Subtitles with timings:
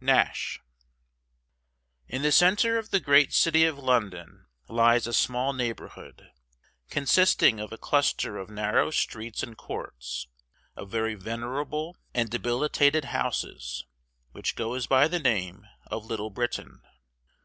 [0.00, 0.58] NASH.
[2.08, 6.30] IN the centre of the great City of London lies a small neighborhood,
[6.90, 10.26] consisting of a cluster of narrow streets and courts,
[10.74, 13.84] of very venerable and debilitated houses,
[14.32, 16.80] which goes by the name of LITTLE BRITAIN.